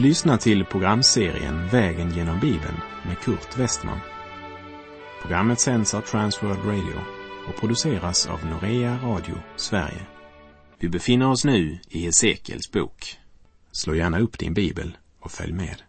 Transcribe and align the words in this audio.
Du 0.00 0.06
lyssnar 0.06 0.36
till 0.36 0.64
programserien 0.64 1.68
Vägen 1.68 2.10
genom 2.10 2.40
Bibeln 2.40 2.76
med 3.06 3.18
Kurt 3.18 3.58
Westman. 3.58 3.98
Programmet 5.22 5.60
sänds 5.60 5.94
av 5.94 6.00
Transworld 6.00 6.64
Radio 6.64 7.00
och 7.48 7.60
produceras 7.60 8.26
av 8.26 8.46
Norea 8.46 8.98
Radio 9.04 9.34
Sverige. 9.56 10.06
Vi 10.78 10.88
befinner 10.88 11.30
oss 11.30 11.44
nu 11.44 11.78
i 11.88 11.98
Hesekiels 11.98 12.72
bok. 12.72 13.18
Slå 13.72 13.94
gärna 13.94 14.20
upp 14.20 14.38
din 14.38 14.54
bibel 14.54 14.96
och 15.20 15.30
följ 15.30 15.52
med. 15.52 15.82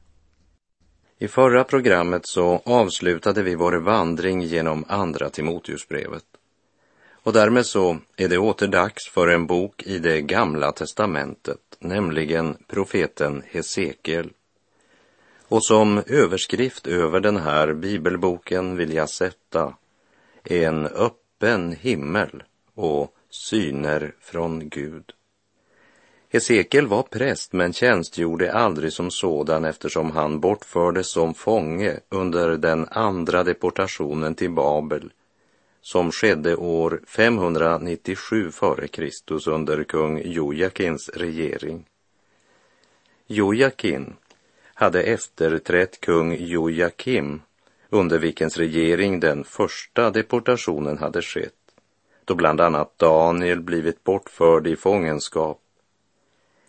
I 1.19 1.27
förra 1.27 1.63
programmet 1.63 2.27
så 2.27 2.61
avslutade 2.65 3.43
vi 3.43 3.55
vår 3.55 3.73
vandring 3.73 4.41
genom 4.41 4.85
Andra 4.87 5.29
Timoteusbrevet. 5.29 6.25
Och 7.23 7.33
därmed 7.33 7.65
så 7.65 7.97
är 8.17 8.29
det 8.29 8.37
åter 8.37 8.67
dags 8.67 9.09
för 9.09 9.27
en 9.27 9.47
bok 9.47 9.83
i 9.83 9.99
det 9.99 10.21
gamla 10.21 10.71
testamentet, 10.71 11.59
nämligen 11.81 12.57
profeten 12.67 13.43
Hesekiel. 13.45 14.29
Och 15.47 15.65
som 15.65 16.03
överskrift 16.07 16.87
över 16.87 17.19
den 17.19 17.37
här 17.37 17.73
bibelboken 17.73 18.77
vill 18.77 18.93
jag 18.93 19.09
sätta 19.09 19.73
en 20.43 20.85
öppen 20.85 21.71
himmel 21.71 22.43
och 22.75 23.15
syner 23.29 24.13
från 24.19 24.69
Gud. 24.69 25.13
Hesekiel 26.29 26.87
var 26.87 27.03
präst 27.03 27.53
men 27.53 27.73
tjänstgjorde 27.73 28.53
aldrig 28.53 28.93
som 28.93 29.11
sådan 29.11 29.65
eftersom 29.65 30.11
han 30.11 30.39
bortfördes 30.39 31.11
som 31.11 31.33
fånge 31.33 31.99
under 32.09 32.57
den 32.57 32.87
andra 32.91 33.43
deportationen 33.43 34.35
till 34.35 34.51
Babel 34.51 35.11
som 35.81 36.11
skedde 36.11 36.55
år 36.55 37.01
597 37.07 38.47
f.Kr. 38.47 39.49
under 39.49 39.83
kung 39.83 40.21
Jojakins 40.25 41.09
regering. 41.09 41.85
Jojakin 43.27 44.13
hade 44.73 45.03
efterträtt 45.03 46.01
kung 46.01 46.35
Jojakim 46.35 47.41
under 47.89 48.19
vilkens 48.19 48.57
regering 48.57 49.19
den 49.19 49.43
första 49.43 50.11
deportationen 50.11 50.97
hade 50.97 51.21
skett, 51.21 51.53
då 52.25 52.35
bland 52.35 52.61
annat 52.61 52.97
Daniel 52.97 53.61
blivit 53.61 54.03
bortförd 54.03 54.67
i 54.67 54.75
fångenskap. 54.75 55.59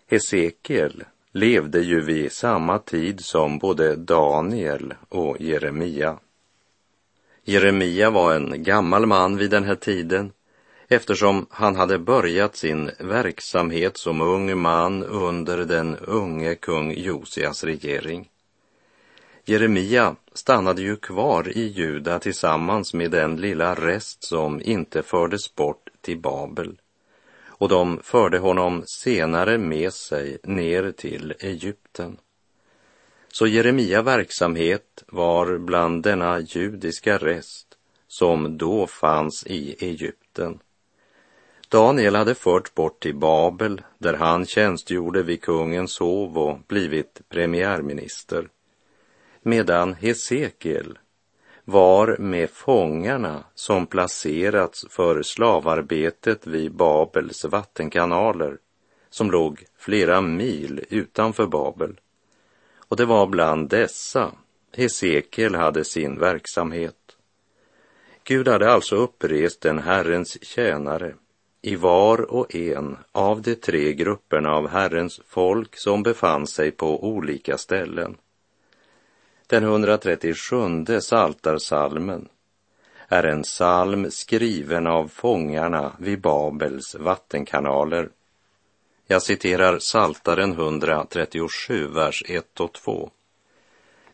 Hesekiel 0.06 1.04
levde 1.32 1.80
ju 1.80 2.00
vid 2.00 2.32
samma 2.32 2.78
tid 2.78 3.24
som 3.24 3.58
både 3.58 3.96
Daniel 3.96 4.94
och 5.08 5.40
Jeremia. 5.40 6.18
Jeremia 7.44 8.10
var 8.10 8.34
en 8.34 8.62
gammal 8.62 9.06
man 9.06 9.36
vid 9.36 9.50
den 9.50 9.64
här 9.64 9.74
tiden 9.74 10.32
eftersom 10.88 11.46
han 11.50 11.76
hade 11.76 11.98
börjat 11.98 12.56
sin 12.56 12.90
verksamhet 12.98 13.96
som 13.96 14.20
ung 14.20 14.58
man 14.58 15.04
under 15.04 15.58
den 15.58 15.96
unge 15.96 16.54
kung 16.54 16.92
Josias 16.92 17.64
regering. 17.64 18.28
Jeremia 19.44 20.16
stannade 20.32 20.82
ju 20.82 20.96
kvar 20.96 21.58
i 21.58 21.66
Juda 21.66 22.18
tillsammans 22.18 22.94
med 22.94 23.10
den 23.10 23.36
lilla 23.36 23.74
rest 23.74 24.24
som 24.24 24.60
inte 24.60 25.02
fördes 25.02 25.54
bort 25.54 25.88
till 26.00 26.18
Babel 26.18 26.80
och 27.62 27.68
de 27.68 28.00
förde 28.02 28.38
honom 28.38 28.82
senare 28.86 29.58
med 29.58 29.92
sig 29.92 30.38
ner 30.42 30.92
till 30.92 31.34
Egypten. 31.40 32.16
Så 33.34 33.46
Jeremia 33.46 34.02
verksamhet 34.02 35.04
var 35.08 35.58
bland 35.58 36.02
denna 36.02 36.40
judiska 36.40 37.18
rest 37.18 37.66
som 38.08 38.58
då 38.58 38.86
fanns 38.86 39.46
i 39.46 39.76
Egypten. 39.78 40.58
Daniel 41.68 42.14
hade 42.14 42.34
förts 42.34 42.74
bort 42.74 43.02
till 43.02 43.14
Babel 43.14 43.82
där 43.98 44.14
han 44.14 44.46
tjänstgjorde 44.46 45.22
vid 45.22 45.42
kungens 45.42 45.98
hov 45.98 46.38
och 46.38 46.58
blivit 46.68 47.20
premiärminister. 47.28 48.48
Medan 49.42 49.94
Hesekiel 49.94 50.98
var 51.64 52.16
med 52.18 52.50
fångarna 52.50 53.44
som 53.54 53.86
placerats 53.86 54.86
för 54.90 55.22
slavarbetet 55.22 56.46
vid 56.46 56.74
Babels 56.74 57.44
vattenkanaler 57.44 58.58
som 59.10 59.30
låg 59.30 59.64
flera 59.78 60.20
mil 60.20 60.84
utanför 60.90 61.46
Babel. 61.46 61.96
Och 62.92 62.96
det 62.96 63.04
var 63.04 63.26
bland 63.26 63.68
dessa 63.68 64.32
Hesekiel 64.76 65.54
hade 65.54 65.84
sin 65.84 66.18
verksamhet. 66.18 67.16
Gud 68.24 68.48
hade 68.48 68.72
alltså 68.72 68.96
upprest 68.96 69.64
en 69.64 69.78
Herrens 69.78 70.44
tjänare 70.44 71.14
i 71.62 71.76
var 71.76 72.20
och 72.20 72.54
en 72.54 72.96
av 73.12 73.42
de 73.42 73.54
tre 73.54 73.92
grupperna 73.92 74.50
av 74.50 74.68
Herrens 74.68 75.20
folk 75.26 75.76
som 75.76 76.02
befann 76.02 76.46
sig 76.46 76.70
på 76.70 77.04
olika 77.04 77.58
ställen. 77.58 78.16
Den 79.46 79.64
137 79.64 80.56
saltarsalmen 81.00 82.28
är 83.08 83.24
en 83.24 83.42
psalm 83.42 84.10
skriven 84.10 84.86
av 84.86 85.08
fångarna 85.08 85.92
vid 85.98 86.20
Babels 86.20 86.94
vattenkanaler 86.94 88.08
jag 89.12 89.22
citerar 89.22 89.78
Saltaren 89.78 90.52
137, 90.52 91.86
vers 91.86 92.22
1 92.26 92.60
och 92.60 92.72
2. 92.72 93.10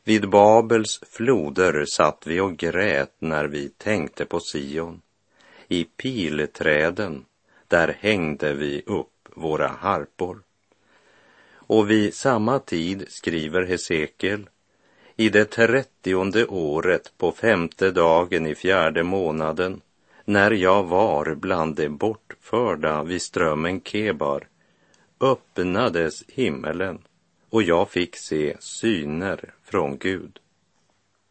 Vid 0.05 0.29
Babels 0.31 1.01
floder 1.11 1.85
satt 1.85 2.27
vi 2.27 2.41
och 2.41 2.57
grät 2.57 3.15
när 3.19 3.45
vi 3.45 3.69
tänkte 3.69 4.25
på 4.25 4.41
Sion. 4.41 5.01
I 5.69 5.85
pilträden, 5.85 7.25
där 7.69 7.97
hängde 8.01 8.53
vi 8.53 8.83
upp 8.87 9.29
våra 9.35 9.69
harpor. 9.69 10.43
Och 11.53 11.91
vid 11.91 12.15
samma 12.15 12.59
tid 12.59 13.05
skriver 13.09 13.63
Hesekiel, 13.63 14.49
i 15.17 15.29
det 15.29 15.45
trettionde 15.45 16.47
året 16.47 17.13
på 17.19 17.33
femte 17.33 17.91
dagen 17.91 18.47
i 18.47 18.55
fjärde 18.55 19.03
månaden, 19.03 19.81
när 20.25 20.51
jag 20.51 20.83
var 20.85 21.35
bland 21.35 21.77
de 21.77 21.89
bortförda 21.89 23.03
vid 23.03 23.23
strömmen 23.23 23.81
Kebar, 23.81 24.47
öppnades 25.21 26.25
himmelen 26.29 26.99
och 27.51 27.63
jag 27.63 27.91
fick 27.91 28.17
se 28.17 28.57
syner 28.61 29.55
från 29.65 29.99
Gud. 29.99 30.39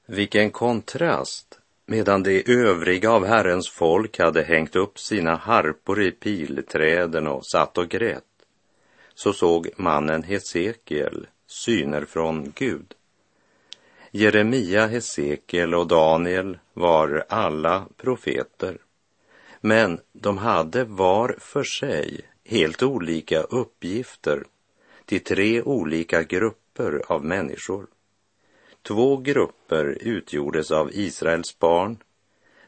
Vilken 0.05 0.51
kontrast! 0.51 1.59
Medan 1.89 2.23
de 2.23 2.43
övriga 2.47 3.11
av 3.11 3.25
Herrens 3.25 3.69
folk 3.69 4.19
hade 4.19 4.43
hängt 4.43 4.75
upp 4.75 4.99
sina 4.99 5.35
harpor 5.35 6.01
i 6.01 6.11
pilträden 6.11 7.27
och 7.27 7.45
satt 7.45 7.77
och 7.77 7.89
grät, 7.89 8.23
så 9.13 9.33
såg 9.33 9.69
mannen 9.77 10.23
Hesekiel 10.23 11.27
syner 11.47 12.05
från 12.05 12.53
Gud. 12.55 12.93
Jeremia, 14.11 14.87
Hesekiel 14.87 15.75
och 15.75 15.87
Daniel 15.87 16.57
var 16.73 17.25
alla 17.29 17.87
profeter, 17.97 18.77
men 19.61 19.99
de 20.13 20.37
hade 20.37 20.83
var 20.83 21.35
för 21.39 21.63
sig 21.63 22.21
helt 22.47 22.83
olika 22.83 23.41
uppgifter 23.41 24.43
till 25.05 25.23
tre 25.23 25.61
olika 25.61 26.23
grupper 26.23 27.01
av 27.07 27.25
människor. 27.25 27.87
Två 28.81 29.17
grupper 29.17 29.97
utgjordes 30.01 30.71
av 30.71 30.89
Israels 30.93 31.59
barn. 31.59 31.97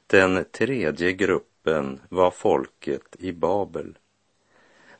Den 0.08 0.46
tredje 0.52 1.14
gruppen 1.14 2.00
var 2.10 2.32
folket 2.32 3.16
i 3.20 3.32
Babel. 3.32 3.98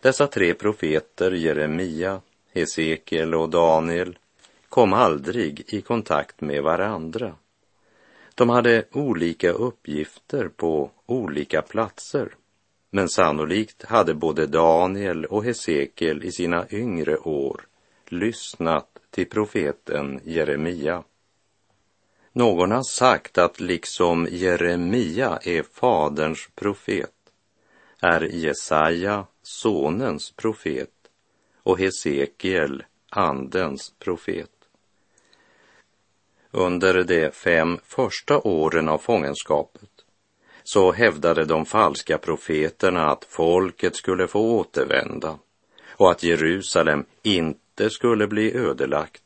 Dessa 0.02 0.28
tre 0.28 0.54
profeter, 0.54 1.32
Jeremia, 1.32 2.22
Hesekiel 2.54 3.36
och 3.36 3.50
Daniel, 3.50 4.18
kom 4.70 4.94
aldrig 4.94 5.64
i 5.68 5.82
kontakt 5.82 6.42
med 6.42 6.64
varandra. 6.64 7.36
De 8.36 8.50
hade 8.50 8.84
olika 8.92 9.52
uppgifter 9.52 10.48
på 10.48 10.92
olika 11.06 11.62
platser 11.62 12.36
men 12.90 13.10
sannolikt 13.10 13.84
hade 13.84 14.14
både 14.14 14.46
Daniel 14.48 15.26
och 15.26 15.44
Hesekiel 15.44 16.24
i 16.24 16.32
sina 16.32 16.66
yngre 16.70 17.18
år 17.18 17.62
lyssnat 18.08 18.88
till 19.10 19.30
profeten 19.30 20.20
Jeremia. 20.24 21.04
Någon 22.32 22.72
har 22.72 22.84
sagt 22.84 23.38
att 23.38 23.60
liksom 23.60 24.28
Jeremia 24.32 25.40
är 25.44 25.64
faderns 25.64 26.50
profet 26.56 27.12
är 28.02 28.22
Jesaja 28.22 29.26
sonens 29.42 30.32
profet 30.32 30.90
och 31.64 31.80
Hesekiel 31.80 32.84
andens 33.10 33.94
profet. 34.00 34.50
Under 36.52 37.04
de 37.04 37.32
fem 37.32 37.78
första 37.84 38.40
åren 38.40 38.90
av 38.90 38.98
fångenskapet 38.98 39.99
så 40.72 40.92
hävdade 40.92 41.46
de 41.46 41.66
falska 41.66 42.18
profeterna 42.18 43.10
att 43.10 43.26
folket 43.26 43.96
skulle 43.96 44.28
få 44.28 44.40
återvända 44.40 45.40
och 45.90 46.12
att 46.12 46.24
Jerusalem 46.24 47.06
inte 47.24 47.90
skulle 47.90 48.28
bli 48.28 48.56
ödelagt. 48.56 49.24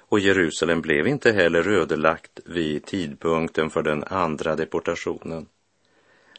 Och 0.00 0.20
Jerusalem 0.20 0.80
blev 0.80 1.06
inte 1.06 1.32
heller 1.32 1.68
ödelagt 1.68 2.40
vid 2.44 2.86
tidpunkten 2.86 3.70
för 3.70 3.82
den 3.82 4.04
andra 4.04 4.56
deportationen. 4.56 5.46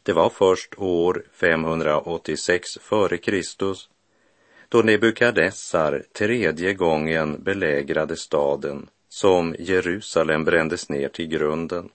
Det 0.03 0.13
var 0.13 0.29
först 0.29 0.73
år 0.77 1.23
586 1.33 2.77
f.Kr. 2.77 3.41
då 4.69 4.81
Nebukadnessar 4.81 6.03
tredje 6.13 6.73
gången 6.73 7.43
belägrade 7.43 8.15
staden 8.15 8.89
som 9.09 9.55
Jerusalem 9.59 10.43
brändes 10.43 10.89
ner 10.89 11.09
till 11.09 11.27
grunden. 11.27 11.89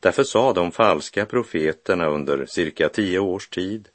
Därför 0.00 0.24
sa 0.24 0.52
de 0.52 0.72
falska 0.72 1.26
profeterna 1.26 2.06
under 2.06 2.46
cirka 2.46 2.88
tio 2.88 3.18
års 3.18 3.48
tid 3.48 3.88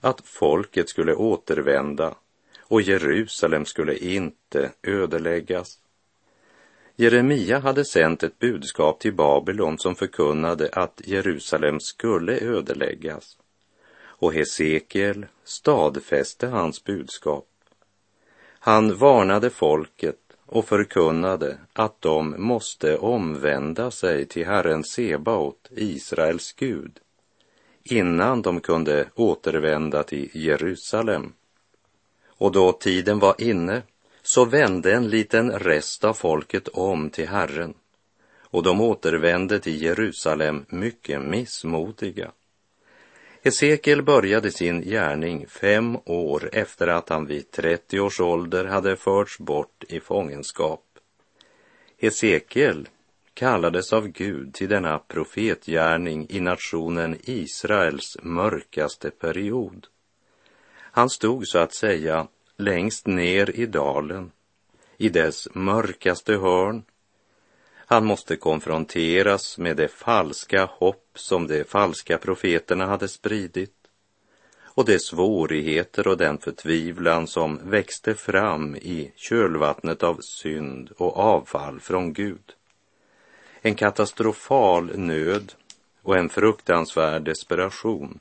att 0.00 0.20
folket 0.24 0.88
skulle 0.88 1.14
återvända 1.14 2.14
och 2.60 2.82
Jerusalem 2.82 3.64
skulle 3.64 3.96
inte 3.96 4.72
ödeläggas. 4.82 5.78
Jeremia 6.96 7.58
hade 7.58 7.84
sänt 7.84 8.22
ett 8.22 8.38
budskap 8.38 9.00
till 9.00 9.14
Babylon 9.14 9.78
som 9.78 9.94
förkunnade 9.94 10.68
att 10.72 11.00
Jerusalem 11.04 11.80
skulle 11.80 12.40
ödeläggas 12.40 13.38
och 14.24 14.34
Hesekiel 14.34 15.26
stadfäste 15.44 16.46
hans 16.46 16.84
budskap. 16.84 17.48
Han 18.58 18.96
varnade 18.96 19.50
folket 19.50 20.23
och 20.46 20.68
förkunnade 20.68 21.58
att 21.72 22.00
de 22.00 22.34
måste 22.38 22.98
omvända 22.98 23.90
sig 23.90 24.26
till 24.26 24.46
Herren 24.46 24.84
Sebaot, 24.84 25.68
Israels 25.70 26.52
Gud, 26.52 27.00
innan 27.82 28.42
de 28.42 28.60
kunde 28.60 29.08
återvända 29.14 30.02
till 30.02 30.30
Jerusalem. 30.32 31.32
Och 32.26 32.52
då 32.52 32.72
tiden 32.72 33.18
var 33.18 33.34
inne 33.38 33.82
så 34.22 34.44
vände 34.44 34.94
en 34.94 35.08
liten 35.08 35.50
rest 35.50 36.04
av 36.04 36.14
folket 36.14 36.68
om 36.68 37.10
till 37.10 37.28
Herren 37.28 37.74
och 38.54 38.62
de 38.62 38.80
återvände 38.80 39.60
till 39.60 39.82
Jerusalem 39.82 40.64
mycket 40.68 41.22
missmodiga. 41.22 42.30
Hesekiel 43.44 44.02
började 44.02 44.50
sin 44.50 44.82
gärning 44.82 45.46
fem 45.46 45.98
år 46.04 46.50
efter 46.52 46.86
att 46.86 47.08
han 47.08 47.26
vid 47.26 47.50
30 47.50 48.00
års 48.00 48.20
ålder 48.20 48.64
hade 48.64 48.96
förts 48.96 49.38
bort 49.38 49.84
i 49.88 50.00
fångenskap. 50.00 50.84
Hesekiel 51.98 52.88
kallades 53.34 53.92
av 53.92 54.08
Gud 54.08 54.54
till 54.54 54.68
denna 54.68 54.98
profetgärning 54.98 56.26
i 56.30 56.40
nationen 56.40 57.16
Israels 57.22 58.16
mörkaste 58.22 59.10
period. 59.10 59.86
Han 60.76 61.10
stod 61.10 61.46
så 61.46 61.58
att 61.58 61.74
säga 61.74 62.26
längst 62.56 63.06
ner 63.06 63.50
i 63.50 63.66
dalen, 63.66 64.30
i 64.96 65.08
dess 65.08 65.48
mörkaste 65.54 66.32
hörn. 66.32 66.82
Han 67.86 68.04
måste 68.04 68.36
konfronteras 68.36 69.58
med 69.58 69.76
det 69.76 69.88
falska 69.88 70.64
hopp 70.64 71.10
som 71.14 71.46
de 71.46 71.64
falska 71.64 72.18
profeterna 72.18 72.86
hade 72.86 73.08
spridit 73.08 73.72
och 74.74 74.84
de 74.84 74.98
svårigheter 74.98 76.08
och 76.08 76.16
den 76.16 76.38
förtvivlan 76.38 77.26
som 77.26 77.60
växte 77.70 78.14
fram 78.14 78.76
i 78.76 79.12
kölvattnet 79.16 80.02
av 80.02 80.18
synd 80.20 80.90
och 80.96 81.16
avfall 81.16 81.80
från 81.80 82.12
Gud. 82.12 82.52
En 83.62 83.74
katastrofal 83.74 84.98
nöd 84.98 85.52
och 86.02 86.16
en 86.16 86.28
fruktansvärd 86.28 87.22
desperation 87.22 88.20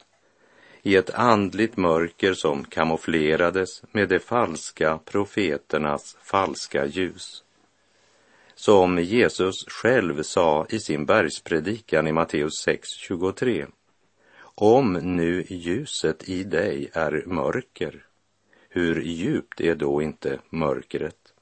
i 0.81 0.95
ett 0.95 1.09
andligt 1.09 1.77
mörker 1.77 2.33
som 2.33 2.65
kamouflerades 2.65 3.83
med 3.91 4.09
de 4.09 4.19
falska 4.19 4.99
profeternas 5.05 6.17
falska 6.21 6.85
ljus. 6.85 7.42
Som 8.65 8.99
Jesus 8.99 9.65
själv 9.67 10.23
sa 10.23 10.65
i 10.69 10.79
sin 10.79 11.05
bergspredikan 11.05 12.07
i 12.07 12.11
Matteus 12.11 12.67
6.23. 12.67 13.67
Om 14.55 14.93
nu 14.93 15.45
ljuset 15.49 16.29
i 16.29 16.43
dig 16.43 16.89
är 16.93 17.23
mörker, 17.25 18.05
hur 18.69 19.01
djupt 19.01 19.61
är 19.61 19.75
då 19.75 20.01
inte 20.01 20.39
mörkret? 20.49 21.33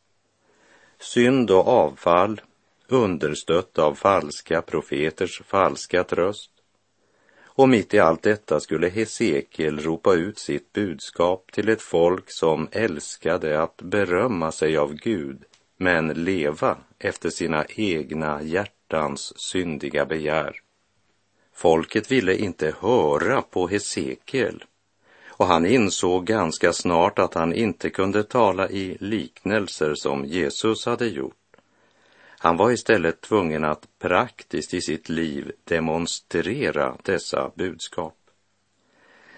Synd 1.00 1.52
och 1.52 1.68
avfall, 1.68 2.42
understött 2.88 3.80
av 3.80 3.96
falska 3.96 4.62
profeters 4.62 5.42
falska 5.46 6.04
tröst, 6.04 6.52
och 7.44 7.70
mitt 7.70 7.94
i 7.94 8.00
allt 8.00 8.24
detta 8.24 8.60
skulle 8.60 8.90
Hesekiel 8.90 9.80
ropa 9.80 10.14
ut 10.14 10.40
sitt 10.40 10.74
budskap 10.74 11.52
till 11.52 11.70
ett 11.70 11.82
folk 11.82 12.26
som 12.28 12.68
älskade 12.72 13.62
att 13.62 13.82
berömma 13.82 14.52
sig 14.52 14.78
av 14.78 14.94
Gud, 14.94 15.44
men 15.78 16.08
leva 16.08 16.78
efter 17.04 17.30
sina 17.30 17.66
egna 17.66 18.42
hjärtans 18.44 19.34
syndiga 19.36 20.06
begär. 20.06 20.56
Folket 21.54 22.12
ville 22.12 22.38
inte 22.38 22.76
höra 22.80 23.42
på 23.42 23.68
Hesekiel 23.68 24.64
och 25.42 25.48
han 25.48 25.66
insåg 25.66 26.26
ganska 26.26 26.74
snart 26.74 27.20
att 27.20 27.34
han 27.34 27.54
inte 27.54 27.90
kunde 27.90 28.24
tala 28.24 28.70
i 28.70 28.98
liknelser 29.00 29.94
som 29.96 30.26
Jesus 30.26 30.86
hade 30.86 31.08
gjort. 31.08 31.36
Han 32.44 32.58
var 32.58 32.72
istället 32.72 33.22
tvungen 33.22 33.64
att 33.64 33.88
praktiskt 34.00 34.74
i 34.74 34.82
sitt 34.82 35.10
liv 35.10 35.52
demonstrera 35.64 36.98
dessa 37.04 37.52
budskap. 37.56 38.18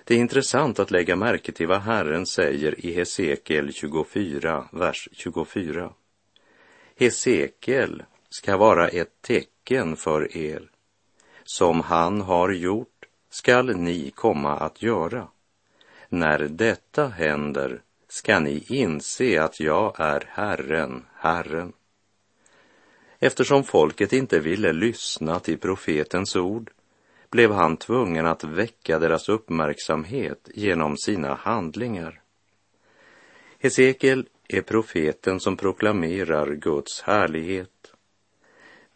Det 0.04 0.15
är 0.15 0.19
intressant 0.19 0.80
att 0.80 0.92
lägga 0.92 1.15
märke 1.15 1.51
till 1.51 1.68
vad 1.68 1.81
Herren 1.81 2.25
säger 2.25 2.86
i 2.86 2.94
Hesekiel 2.94 3.74
24, 3.74 4.68
vers 4.71 5.10
24. 5.12 5.94
Hesekiel 6.95 8.04
ska 8.30 8.57
vara 8.57 8.88
ett 8.88 9.22
tecken 9.22 9.95
för 9.95 10.38
er. 10.38 10.69
Som 11.44 11.81
han 11.81 12.22
har 12.22 12.50
gjort 12.50 13.06
skall 13.30 13.75
ni 13.75 14.12
komma 14.16 14.57
att 14.57 14.81
göra. 14.81 15.28
När 16.10 16.40
detta 16.40 17.07
händer 17.07 17.81
ska 18.07 18.40
ni 18.40 18.63
inse 18.68 19.44
att 19.44 19.60
jag 19.60 20.00
är 20.00 20.30
Herren, 20.30 21.06
Herren. 21.13 21.74
Eftersom 23.19 23.63
folket 23.63 24.13
inte 24.13 24.39
ville 24.39 24.74
lyssna 24.74 25.39
till 25.39 25.57
profetens 25.57 26.36
ord 26.36 26.72
blev 27.30 27.51
han 27.51 27.78
tvungen 27.78 28.25
att 28.25 28.44
väcka 28.44 29.00
deras 29.00 29.30
uppmärksamhet 29.30 30.50
genom 30.54 30.98
sina 30.98 31.34
handlingar. 31.34 32.22
Hesekiel 33.60 34.28
är 34.53 34.61
profeten 34.61 35.39
som 35.39 35.57
proklamerar 35.57 36.55
Guds 36.55 37.01
härlighet. 37.01 37.94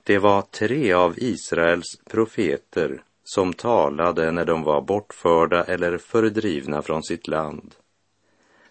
Det 0.04 0.18
var 0.18 0.42
tre 0.42 0.94
av 0.94 1.14
Israels 1.18 2.00
profeter 2.10 3.04
som 3.24 3.54
talade 3.54 4.32
när 4.32 4.46
de 4.46 4.64
var 4.64 4.82
bortförda 4.82 5.64
eller 5.64 5.98
fördrivna 5.98 6.82
från 6.82 7.04
sitt 7.04 7.28
land. 7.28 7.76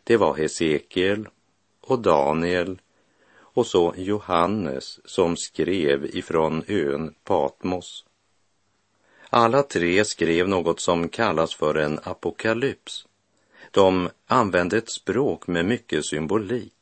Det 0.05 0.17
var 0.17 0.35
Hesekiel 0.35 1.29
och 1.81 1.99
Daniel 1.99 2.79
och 3.39 3.67
så 3.67 3.95
Johannes 3.97 5.01
som 5.05 5.37
skrev 5.37 6.17
ifrån 6.17 6.63
ön 6.67 7.15
Patmos. 7.25 8.05
Alla 9.31 9.63
tre 9.63 10.05
skrev 10.05 10.49
något 10.49 10.81
som 10.81 11.09
kallas 11.09 11.55
för 11.55 11.75
en 11.75 11.99
apokalyps. 12.03 13.07
De 13.71 14.09
använde 14.27 14.77
ett 14.77 14.91
språk 14.91 15.47
med 15.47 15.65
mycket 15.65 16.07
symbolik. 16.07 16.76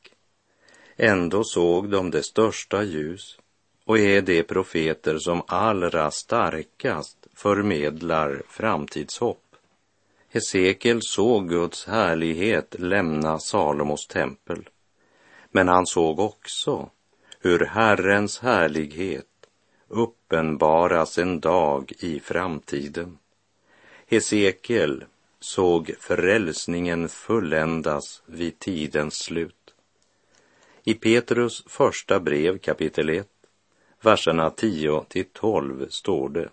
Ändå 0.96 1.44
såg 1.44 1.90
de 1.90 2.10
det 2.10 2.22
största 2.22 2.82
ljus 2.82 3.38
och 3.84 3.98
är 3.98 4.22
de 4.22 4.42
profeter 4.42 5.18
som 5.18 5.42
allra 5.46 6.10
starkast 6.10 7.26
förmedlar 7.34 8.42
framtidshopp. 8.48 9.56
Hesekiel 10.28 11.02
såg 11.02 11.48
Guds 11.48 11.86
härlighet 11.86 12.74
lämna 12.78 13.38
Salomos 13.38 14.06
tempel. 14.06 14.68
Men 15.50 15.68
han 15.68 15.86
såg 15.86 16.18
också 16.18 16.90
hur 17.40 17.66
Herrens 17.66 18.38
härlighet 18.38 19.26
uppenbaras 19.88 21.18
en 21.18 21.40
dag 21.40 21.92
i 21.98 22.20
framtiden. 22.20 23.18
Hesekiel 24.06 25.04
såg 25.40 25.94
frälsningen 26.00 27.08
fulländas 27.08 28.22
vid 28.26 28.58
tidens 28.58 29.14
slut. 29.14 29.63
I 30.87 30.95
Petrus 30.95 31.64
första 31.67 32.21
brev 32.21 32.59
kapitel 32.59 33.09
1, 33.09 33.29
verserna 34.03 34.50
10 34.50 35.05
till 35.09 35.25
12 35.33 35.87
står 35.88 36.29
det. 36.29 36.49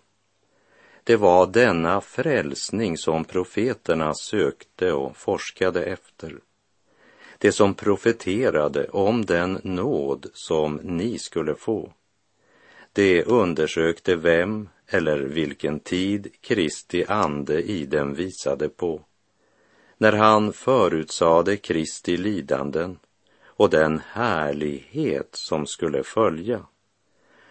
Det 1.04 1.16
var 1.16 1.48
denna 1.48 2.02
frälsning 2.02 2.98
som 2.98 3.26
profeterna 3.26 4.14
sökte 4.14 4.92
och 4.94 5.18
forskade 5.18 5.84
efter 5.84 6.40
det 7.38 7.52
som 7.52 7.74
profeterade 7.74 8.88
om 8.88 9.26
den 9.26 9.60
nåd 9.64 10.28
som 10.34 10.76
ni 10.76 11.18
skulle 11.18 11.56
få. 11.56 11.94
Det 12.94 13.24
undersökte 13.24 14.16
vem 14.16 14.70
eller 14.88 15.20
vilken 15.20 15.80
tid 15.80 16.28
Kristi 16.42 17.06
ande 17.08 17.62
i 17.62 17.86
den 17.86 18.14
visade 18.14 18.70
på, 18.70 19.02
när 19.98 20.14
han 20.14 20.54
förutsade 20.54 21.58
Kristi 21.58 22.18
lidanden 22.18 23.00
och 23.62 23.70
den 23.70 24.02
härlighet 24.12 25.30
som 25.32 25.68
skulle 25.68 26.04
följa. 26.04 26.66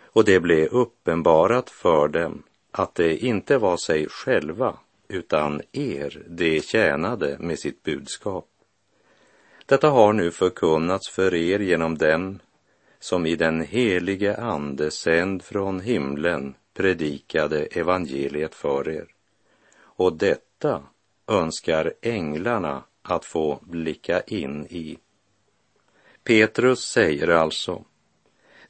Och 0.04 0.24
det 0.24 0.40
blev 0.40 0.68
uppenbarat 0.68 1.70
för 1.70 2.08
dem 2.08 2.42
att 2.70 2.94
det 2.94 3.16
inte 3.16 3.58
var 3.58 3.76
sig 3.76 4.08
själva 4.08 4.76
utan 5.08 5.62
er 5.72 6.22
de 6.28 6.60
tjänade 6.60 7.36
med 7.40 7.58
sitt 7.58 7.82
budskap. 7.82 8.48
Detta 9.66 9.90
har 9.90 10.12
nu 10.12 10.30
förkunnats 10.30 11.10
för 11.10 11.34
er 11.34 11.58
genom 11.58 11.98
dem 11.98 12.38
som 13.00 13.26
i 13.26 13.36
den 13.36 13.60
helige 13.60 14.36
Ande 14.36 14.90
sänd 14.90 15.42
från 15.42 15.80
himlen 15.80 16.54
predikade 16.74 17.64
evangeliet 17.64 18.54
för 18.54 18.88
er. 18.88 19.06
Och 19.80 20.12
detta 20.12 20.82
önskar 21.26 21.92
änglarna 22.02 22.82
att 23.02 23.24
få 23.24 23.58
blicka 23.62 24.20
in 24.20 24.66
i. 24.66 24.98
Petrus 26.24 26.80
säger 26.80 27.28
alltså, 27.28 27.84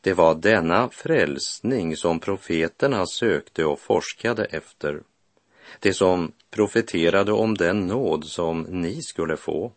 det 0.00 0.14
var 0.14 0.34
denna 0.34 0.88
frälsning 0.88 1.96
som 1.96 2.20
profeterna 2.20 3.06
sökte 3.06 3.64
och 3.64 3.80
forskade 3.80 4.44
efter. 4.44 5.02
Det 5.78 5.92
som 5.92 6.32
profeterade 6.50 7.32
om 7.32 7.54
den 7.54 7.86
nåd 7.86 8.24
som 8.24 8.62
ni 8.62 9.02
skulle 9.02 9.36
få. 9.36 9.72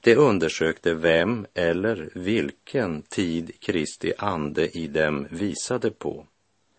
Det 0.00 0.16
undersökte 0.16 0.94
vem 0.94 1.46
eller 1.54 2.10
vilken 2.14 3.02
tid 3.02 3.60
Kristi 3.60 4.12
ande 4.18 4.68
i 4.68 4.86
dem 4.86 5.26
visade 5.30 5.90
på, 5.90 6.26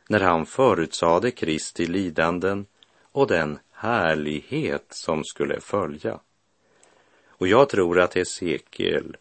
när 0.09 0.19
han 0.19 0.45
förutsade 0.45 1.31
Kristi 1.31 1.85
lidanden 1.85 2.65
och 3.11 3.27
den 3.27 3.59
härlighet 3.71 4.85
som 4.89 5.23
skulle 5.23 5.59
följa. 5.59 6.19
Och 7.27 7.47
jag 7.47 7.69
tror 7.69 7.99
att 7.99 8.13
Hesekiel 8.13 9.17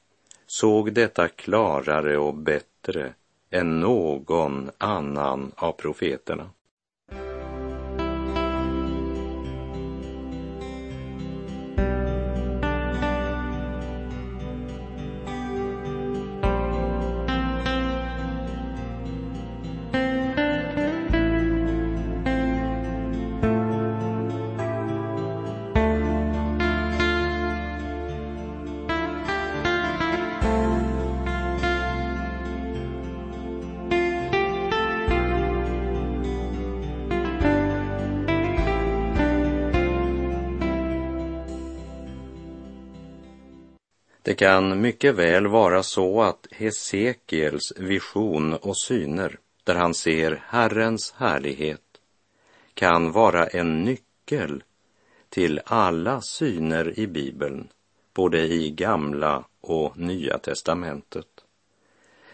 såg 0.47 0.93
detta 0.93 1.29
klarare 1.29 2.19
och 2.19 2.35
bättre 2.35 3.15
än 3.51 3.81
någon 3.81 4.71
annan 4.79 5.53
av 5.57 5.73
profeterna. 5.73 6.51
Det 44.35 44.39
kan 44.39 44.81
mycket 44.81 45.15
väl 45.15 45.47
vara 45.47 45.83
så 45.83 46.23
att 46.23 46.47
Hesekiels 46.51 47.73
vision 47.77 48.55
och 48.55 48.77
syner, 48.79 49.39
där 49.65 49.75
han 49.75 49.95
ser 49.95 50.43
Herrens 50.47 51.15
härlighet, 51.17 51.81
kan 52.75 53.13
vara 53.13 53.47
en 53.47 53.85
nyckel 53.85 54.63
till 55.29 55.61
alla 55.65 56.21
syner 56.21 56.99
i 56.99 57.07
Bibeln, 57.07 57.69
både 58.15 58.41
i 58.41 58.71
Gamla 58.71 59.45
och 59.61 59.99
Nya 59.99 60.39
testamentet. 60.39 61.45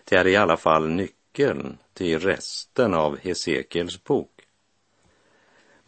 Det 0.04 0.16
är 0.16 0.26
i 0.26 0.36
alla 0.36 0.56
fall 0.56 0.88
nyckeln 0.88 1.78
till 1.94 2.20
resten 2.20 2.94
av 2.94 3.18
Hesekiels 3.18 4.04
bok. 4.04 4.39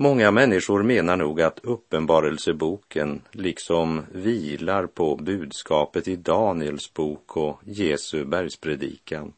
Många 0.03 0.31
människor 0.31 0.83
menar 0.83 1.17
nog 1.17 1.41
att 1.41 1.59
Uppenbarelseboken 1.63 3.23
liksom 3.33 4.03
vilar 4.13 4.87
på 4.87 5.17
budskapet 5.17 6.09
i 6.09 6.17
Daniels 6.17 6.95
bok 6.95 7.37
och 7.37 7.61
Jesu 7.65 8.25
bergspredikan. 8.25 9.33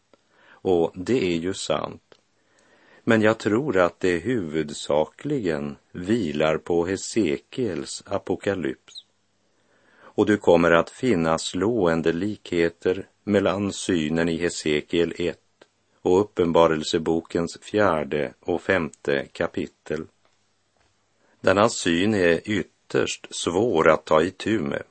Och 0.48 0.92
det 0.94 1.24
är 1.24 1.36
ju 1.36 1.54
sant. 1.54 2.14
Men 3.02 3.22
jag 3.22 3.38
tror 3.38 3.76
att 3.78 4.00
det 4.00 4.18
huvudsakligen 4.18 5.76
vilar 5.92 6.58
på 6.58 6.86
Hesekiels 6.86 8.02
apokalyps. 8.06 8.94
Och 9.96 10.26
du 10.26 10.36
kommer 10.36 10.70
att 10.70 10.90
finna 10.90 11.38
slående 11.38 12.12
likheter 12.12 13.06
mellan 13.24 13.72
synen 13.72 14.28
i 14.28 14.36
Hesekiel 14.36 15.14
1 15.18 15.38
och 16.02 16.20
Uppenbarelsebokens 16.20 17.58
fjärde 17.62 18.32
och 18.40 18.62
femte 18.62 19.26
kapitel. 19.32 20.06
Denna 21.44 21.68
syn 21.68 22.14
är 22.14 22.40
ytterst 22.44 23.26
svår 23.30 23.88
att 23.88 24.04
ta 24.04 24.22
itu 24.22 24.58
med. 24.58 24.82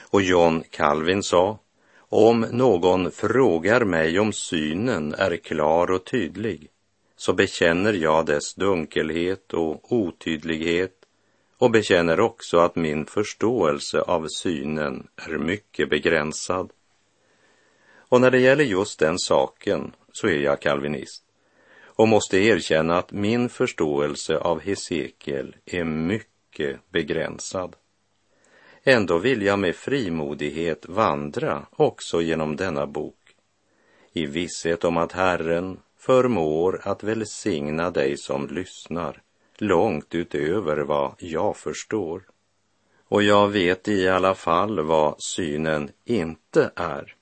Och 0.00 0.22
John 0.22 0.62
Calvin 0.70 1.22
sa, 1.22 1.58
om 1.98 2.40
någon 2.40 3.10
frågar 3.10 3.84
mig 3.84 4.18
om 4.18 4.32
synen 4.32 5.14
är 5.14 5.36
klar 5.36 5.90
och 5.90 6.04
tydlig, 6.04 6.68
så 7.16 7.32
bekänner 7.32 7.92
jag 7.92 8.26
dess 8.26 8.54
dunkelhet 8.54 9.54
och 9.54 9.92
otydlighet 9.92 10.94
och 11.58 11.70
bekänner 11.70 12.20
också 12.20 12.58
att 12.58 12.76
min 12.76 13.06
förståelse 13.06 14.00
av 14.00 14.26
synen 14.28 15.06
är 15.16 15.38
mycket 15.38 15.90
begränsad. 15.90 16.70
Och 17.96 18.20
när 18.20 18.30
det 18.30 18.40
gäller 18.40 18.64
just 18.64 18.98
den 18.98 19.18
saken 19.18 19.92
så 20.12 20.26
är 20.26 20.38
jag 20.38 20.60
kalvinist 20.60 21.23
och 21.96 22.08
måste 22.08 22.38
erkänna 22.38 22.98
att 22.98 23.12
min 23.12 23.48
förståelse 23.48 24.38
av 24.38 24.60
Hesekiel 24.60 25.56
är 25.64 25.84
mycket 25.84 26.80
begränsad. 26.90 27.76
Ändå 28.82 29.18
vill 29.18 29.42
jag 29.42 29.58
med 29.58 29.76
frimodighet 29.76 30.86
vandra 30.88 31.66
också 31.70 32.22
genom 32.22 32.56
denna 32.56 32.86
bok 32.86 33.24
i 34.12 34.26
visshet 34.26 34.84
om 34.84 34.96
att 34.96 35.12
Herren 35.12 35.78
förmår 35.98 36.80
att 36.84 37.02
välsigna 37.02 37.90
dig 37.90 38.16
som 38.16 38.48
lyssnar 38.48 39.22
långt 39.58 40.14
utöver 40.14 40.76
vad 40.76 41.14
jag 41.18 41.56
förstår. 41.56 42.22
Och 43.08 43.22
jag 43.22 43.48
vet 43.48 43.88
i 43.88 44.08
alla 44.08 44.34
fall 44.34 44.80
vad 44.80 45.22
synen 45.22 45.90
inte 46.04 46.70
är. 46.76 47.14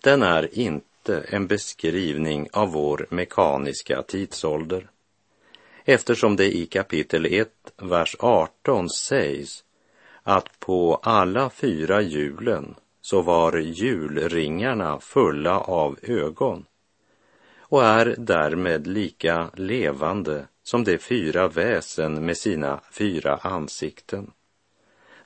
Den 0.00 0.22
är 0.22 0.58
inte 0.58 0.86
inte 1.08 1.36
en 1.36 1.46
beskrivning 1.46 2.48
av 2.52 2.72
vår 2.72 3.06
mekaniska 3.10 4.02
tidsålder. 4.02 4.90
Eftersom 5.84 6.36
det 6.36 6.56
i 6.56 6.66
kapitel 6.66 7.26
1, 7.26 7.48
vers 7.76 8.16
18 8.18 8.90
sägs 8.90 9.64
att 10.22 10.60
på 10.60 11.00
alla 11.02 11.50
fyra 11.50 12.00
hjulen 12.00 12.74
så 13.00 13.22
var 13.22 13.56
hjulringarna 13.56 15.00
fulla 15.00 15.60
av 15.60 15.98
ögon 16.02 16.64
och 17.58 17.84
är 17.84 18.14
därmed 18.18 18.86
lika 18.86 19.50
levande 19.54 20.46
som 20.62 20.84
de 20.84 20.98
fyra 20.98 21.48
väsen 21.48 22.26
med 22.26 22.36
sina 22.36 22.80
fyra 22.90 23.36
ansikten. 23.36 24.30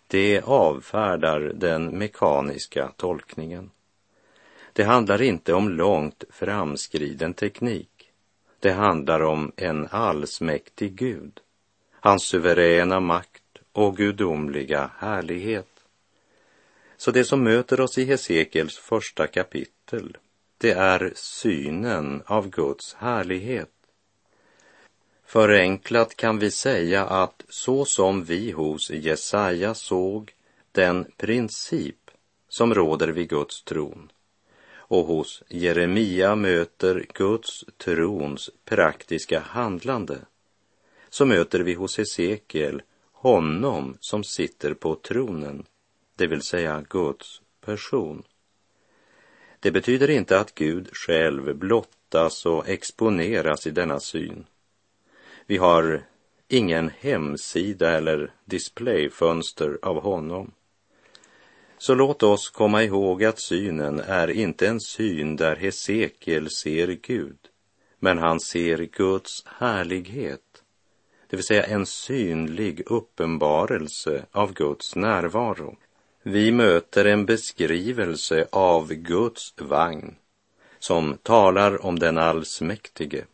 Det 0.07 0.43
avfärdar 0.45 1.41
den 1.41 1.99
mekaniska 1.99 2.93
tolkningen. 2.97 3.71
Det 4.81 4.85
handlar 4.85 5.23
inte 5.23 5.55
om 5.55 5.69
långt 5.69 6.25
framskriden 6.31 7.35
teknik. 7.35 8.11
Det 8.61 8.71
handlar 8.71 9.21
om 9.21 9.53
en 9.57 9.89
allsmäktig 9.91 10.95
Gud, 10.95 11.41
hans 11.93 12.23
suveräna 12.23 13.01
makt 13.01 13.43
och 13.73 13.97
gudomliga 13.97 14.91
härlighet. 14.99 15.85
Så 16.97 17.11
det 17.11 17.25
som 17.25 17.45
möter 17.45 17.81
oss 17.81 17.99
i 17.99 18.05
Hesekiels 18.05 18.79
första 18.79 19.27
kapitel, 19.27 20.17
det 20.59 20.73
är 20.73 21.13
synen 21.15 22.23
av 22.27 22.51
Guds 22.51 22.95
härlighet. 22.95 23.75
Förenklat 25.25 26.17
kan 26.17 26.39
vi 26.39 26.51
säga 26.51 27.07
att 27.07 27.45
så 27.49 27.85
som 27.85 28.25
vi 28.25 28.51
hos 28.51 28.91
Jesaja 28.91 29.75
såg 29.75 30.33
den 30.73 31.13
princip 31.17 32.11
som 32.49 32.75
råder 32.75 33.09
vid 33.09 33.29
Guds 33.29 33.63
tron, 33.63 34.11
och 34.91 35.07
hos 35.07 35.43
Jeremia 35.49 36.35
möter 36.35 37.07
Guds 37.15 37.65
trons 37.77 38.51
praktiska 38.65 39.41
handlande 39.41 40.19
så 41.11 41.25
möter 41.25 41.61
vi 41.61 41.75
hos 41.75 41.99
Hesekiel 41.99 42.83
honom 43.13 43.97
som 44.01 44.25
sitter 44.25 44.75
på 44.75 44.95
tronen, 44.95 45.65
det 46.17 46.27
vill 46.27 46.43
säga 46.43 46.85
Guds 46.89 47.43
person. 47.61 48.23
Det 49.61 49.71
betyder 49.71 50.11
inte 50.11 50.41
att 50.41 50.55
Gud 50.55 50.89
själv 50.93 51.57
blottas 51.57 52.47
och 52.47 52.69
exponeras 52.69 53.67
i 53.67 53.71
denna 53.71 54.01
syn. 54.01 54.47
Vi 55.47 55.57
har 55.57 56.03
ingen 56.49 56.91
hemsida 56.99 57.91
eller 57.91 58.33
displayfönster 58.45 59.79
av 59.83 60.03
honom. 60.03 60.53
Så 61.83 61.95
låt 61.95 62.23
oss 62.23 62.51
komma 62.51 62.83
ihåg 62.83 63.25
att 63.25 63.41
synen 63.41 64.01
är 64.01 64.31
inte 64.31 64.69
en 64.69 64.81
syn 64.81 65.37
där 65.37 65.57
Hesekiel 65.57 66.51
ser 66.51 66.99
Gud, 67.03 67.37
men 67.99 68.19
han 68.19 68.41
ser 68.41 68.79
Guds 68.79 69.45
härlighet, 69.47 70.63
det 71.31 71.37
vill 71.37 71.45
säga 71.45 71.65
en 71.65 71.87
synlig 71.87 72.83
uppenbarelse 72.87 74.27
av 74.33 74.53
Guds 74.53 74.97
närvaro. 74.97 75.77
Vi 76.23 76.53
möter 76.53 77.05
en 77.05 77.27
beskrivelse 77.27 78.47
av 78.51 78.93
Guds 78.93 79.55
vagn 79.61 80.15
som 80.79 81.17
talar 81.23 81.87
om 81.87 81.99
den 81.99 82.19
allsmäktige, 82.19 83.25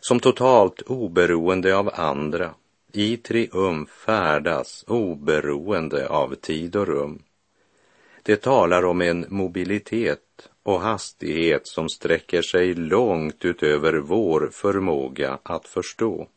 som 0.00 0.20
totalt 0.20 0.82
oberoende 0.82 1.76
av 1.76 1.90
andra 1.94 2.54
i 2.92 3.16
triumf 3.16 3.90
färdas 3.90 4.84
oberoende 4.88 6.08
av 6.08 6.34
tid 6.34 6.76
och 6.76 6.86
rum. 6.86 7.22
Det 8.26 8.36
talar 8.36 8.84
om 8.84 9.00
en 9.00 9.26
mobilitet 9.28 10.48
och 10.62 10.80
hastighet 10.80 11.66
som 11.66 11.88
sträcker 11.88 12.42
sig 12.42 12.74
långt 12.74 13.44
utöver 13.44 13.92
vår 13.92 14.48
förmåga 14.52 15.38
att 15.42 15.68
förstå. 15.68 16.28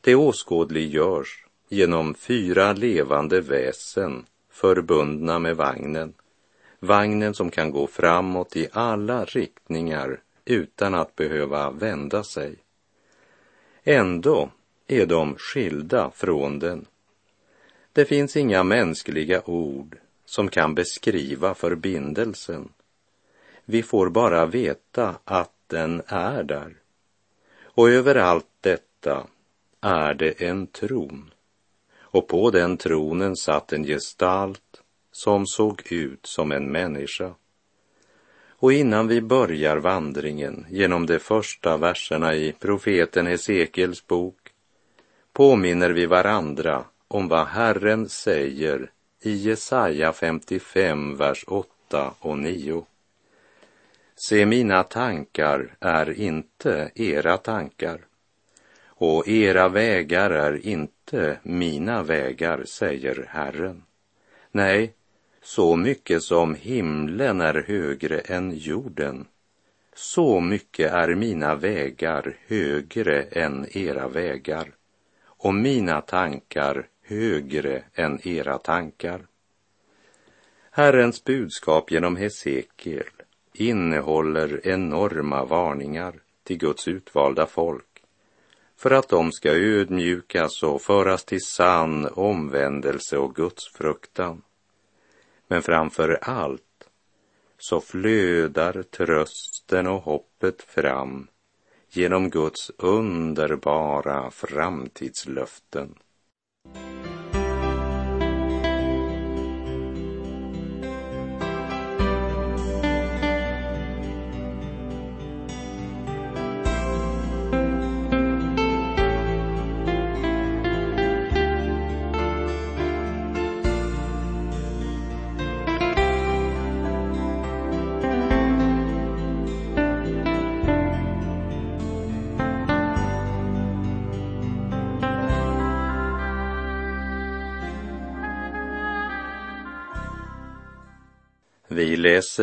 Det 0.00 0.14
åskådliggörs 0.14 1.46
genom 1.68 2.14
fyra 2.14 2.72
levande 2.72 3.40
väsen 3.40 4.26
förbundna 4.50 5.38
med 5.38 5.56
vagnen. 5.56 6.14
Vagnen 6.78 7.34
som 7.34 7.50
kan 7.50 7.70
gå 7.70 7.86
framåt 7.86 8.56
i 8.56 8.68
alla 8.72 9.24
riktningar 9.24 10.20
utan 10.44 10.94
att 10.94 11.16
behöva 11.16 11.70
vända 11.70 12.24
sig. 12.24 12.56
Ändå 13.84 14.50
är 14.86 15.06
de 15.06 15.34
skilda 15.36 16.10
från 16.14 16.58
den. 16.58 16.86
Det 17.92 18.04
finns 18.04 18.36
inga 18.36 18.62
mänskliga 18.62 19.42
ord 19.44 19.98
som 20.28 20.48
kan 20.48 20.74
beskriva 20.74 21.54
förbindelsen. 21.54 22.68
Vi 23.64 23.82
får 23.82 24.10
bara 24.10 24.46
veta 24.46 25.14
att 25.24 25.52
den 25.66 26.02
är 26.06 26.42
där. 26.42 26.76
Och 27.62 27.90
över 27.90 28.14
allt 28.14 28.46
detta 28.60 29.26
är 29.80 30.14
det 30.14 30.42
en 30.42 30.66
tron. 30.66 31.30
Och 31.98 32.28
på 32.28 32.50
den 32.50 32.76
tronen 32.76 33.36
satt 33.36 33.72
en 33.72 33.84
gestalt 33.84 34.82
som 35.12 35.46
såg 35.46 35.92
ut 35.92 36.26
som 36.26 36.52
en 36.52 36.72
människa. 36.72 37.34
Och 38.48 38.72
innan 38.72 39.08
vi 39.08 39.20
börjar 39.20 39.76
vandringen 39.76 40.66
genom 40.70 41.06
de 41.06 41.18
första 41.18 41.76
verserna 41.76 42.34
i 42.34 42.52
profeten 42.52 43.26
Hesekiels 43.26 44.06
bok 44.06 44.52
påminner 45.32 45.90
vi 45.90 46.06
varandra 46.06 46.84
om 47.08 47.28
vad 47.28 47.46
Herren 47.46 48.08
säger 48.08 48.90
i 49.20 49.32
Jesaja 49.32 50.12
55, 50.12 51.16
vers 51.16 51.44
8 51.46 52.14
och 52.18 52.38
9. 52.38 52.84
Se, 54.16 54.46
mina 54.46 54.82
tankar 54.82 55.76
är 55.80 56.20
inte 56.20 56.90
era 56.94 57.36
tankar 57.36 58.00
och 58.84 59.28
era 59.28 59.68
vägar 59.68 60.30
är 60.30 60.66
inte 60.66 61.38
mina 61.42 62.02
vägar, 62.02 62.64
säger 62.64 63.26
Herren. 63.28 63.82
Nej, 64.50 64.92
så 65.42 65.76
mycket 65.76 66.22
som 66.22 66.54
himlen 66.54 67.40
är 67.40 67.64
högre 67.68 68.18
än 68.18 68.56
jorden, 68.56 69.26
så 69.94 70.40
mycket 70.40 70.92
är 70.92 71.14
mina 71.14 71.54
vägar 71.54 72.36
högre 72.46 73.22
än 73.22 73.66
era 73.70 74.08
vägar 74.08 74.68
och 75.22 75.54
mina 75.54 76.00
tankar 76.00 76.86
högre 77.08 77.82
än 77.94 78.28
era 78.28 78.58
tankar. 78.58 79.26
Herrens 80.70 81.24
budskap 81.24 81.90
genom 81.90 82.16
Hesekiel 82.16 83.10
innehåller 83.52 84.66
enorma 84.66 85.44
varningar 85.44 86.20
till 86.42 86.58
Guds 86.58 86.88
utvalda 86.88 87.46
folk 87.46 87.84
för 88.76 88.90
att 88.90 89.08
de 89.08 89.32
ska 89.32 89.50
ödmjukas 89.50 90.62
och 90.62 90.82
föras 90.82 91.24
till 91.24 91.44
sann 91.44 92.06
omvändelse 92.06 93.18
och 93.18 93.34
Guds 93.34 93.68
fruktan. 93.68 94.42
Men 95.46 95.62
framför 95.62 96.18
allt 96.22 96.88
så 97.58 97.80
flödar 97.80 98.82
trösten 98.82 99.86
och 99.86 100.02
hoppet 100.02 100.62
fram 100.62 101.26
genom 101.90 102.30
Guds 102.30 102.70
underbara 102.76 104.30
framtidslöften. 104.30 105.94